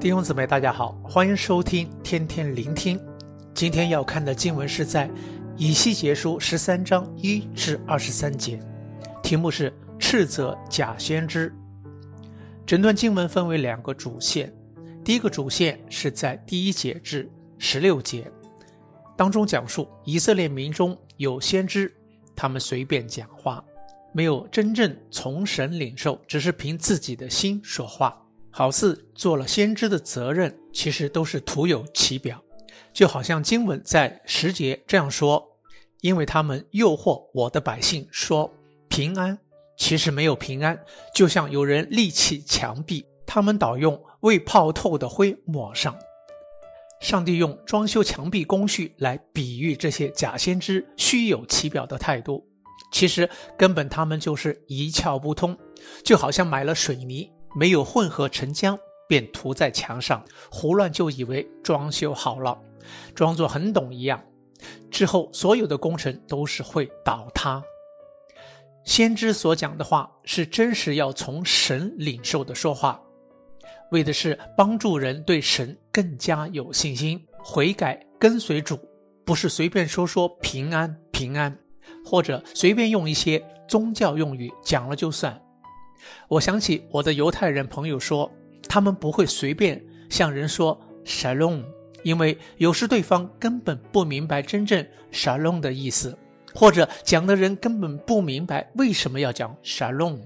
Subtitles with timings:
[0.00, 3.00] 弟兄姊妹，大家好，欢迎收听天天聆听。
[3.52, 5.10] 今天要看的经文是在
[5.56, 8.60] 以西结书十三章一至二十三节，
[9.24, 11.52] 题目是斥责假先知。
[12.64, 14.54] 整段经文分为两个主线，
[15.04, 18.30] 第一个主线是在第一节至十六节，
[19.16, 21.92] 当中讲述以色列民中有先知，
[22.36, 23.64] 他们随便讲话，
[24.12, 28.16] 没有真正从神领受，只是凭自己的心说话。
[28.50, 32.42] 好似做了先知的责任，其实都是徒有其表，
[32.92, 35.56] 就好像经文在十节这样说
[36.02, 38.52] ：“因为他们诱惑我的百姓说
[38.88, 39.38] 平安，
[39.76, 40.80] 其实没有平安，
[41.14, 45.96] 就像有人立起墙壁，他们倒用未泡透的灰抹上。”
[47.00, 52.44] 上帝用装修墙壁工序来比喻这些假先知虚有其表的态度，
[52.90, 55.56] 其实根本他们就是一窍不通，
[56.02, 57.30] 就好像买了水泥。
[57.54, 58.78] 没有混合成浆，
[59.08, 62.58] 便涂在墙上，胡乱就以为装修好了，
[63.14, 64.22] 装作很懂一样。
[64.90, 67.62] 之后所有的工程都是会倒塌。
[68.84, 73.00] 先知所讲的话是真实要从神领受的说话，
[73.90, 78.78] 为的是帮助人对神更加有信心，悔改跟随主，
[79.24, 81.56] 不是随便说说平安平安，
[82.04, 85.38] 或者随便用一些宗教用语讲了就算。
[86.28, 88.30] 我想起我的犹太人朋友说，
[88.68, 91.62] 他们不会随便向人说 “shalom”，
[92.02, 96.16] 因为有时对方根本不明白真正 “shalom” 的意思，
[96.54, 100.18] 或者讲的人根本不明白为什么要讲 “shalom”。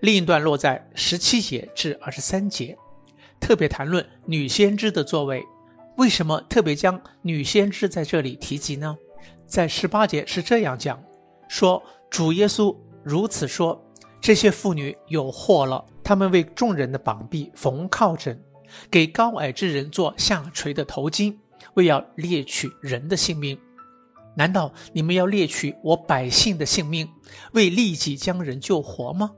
[0.00, 2.76] 另一段落在十七节至二十三节，
[3.40, 5.42] 特别谈论女先知的作为。
[5.96, 8.96] 为什么特别将女先知在这里提及呢？
[9.46, 11.02] 在十八节是这样讲：
[11.48, 13.85] 说主耶稣如此说。
[14.26, 18.36] 这些妇女有祸了，她们为众人的膀臂缝靠枕，
[18.90, 21.32] 给高矮之人做下垂的头巾，
[21.74, 23.56] 为要猎取人的性命。
[24.34, 27.08] 难道你们要猎取我百姓的性命，
[27.52, 29.30] 为利己将人救活吗？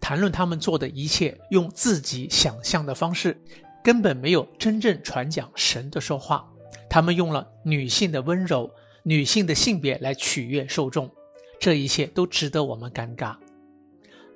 [0.00, 3.38] 谈论他们做的一切，用自己想象的方式，
[3.84, 6.48] 根本没有真正传讲神的说话。
[6.88, 8.70] 他们用了女性的温柔、
[9.02, 11.10] 女性的性别来取悦受众，
[11.58, 13.36] 这一切都值得我们尴尬。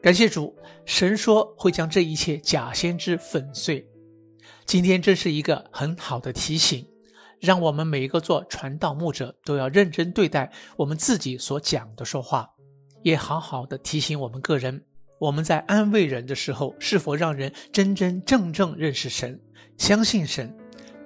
[0.05, 0.55] 感谢主，
[0.85, 3.83] 神说会将这一切假先知粉碎。
[4.67, 6.87] 今天这是一个很好的提醒，
[7.41, 12.47] 让我们每一个做传道牧者都要认真对待我们自己所讲的说话，
[13.03, 14.85] 也好好的提醒我们个人，
[15.19, 19.41] 我们在安慰人的时候，是否让人真真正正认识神、
[19.79, 20.55] 相信神？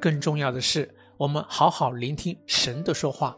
[0.00, 3.36] 更重要的是，我们好好聆听神的说话。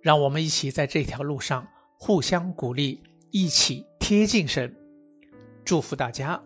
[0.00, 1.68] 让我们一起在这条路上
[1.98, 2.98] 互相鼓励，
[3.30, 4.74] 一起贴近神，
[5.64, 6.42] 祝福大家。